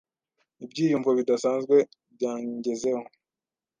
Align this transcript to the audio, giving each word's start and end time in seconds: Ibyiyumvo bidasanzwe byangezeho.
Ibyiyumvo 0.65 1.09
bidasanzwe 1.17 1.75
byangezeho. 2.15 3.03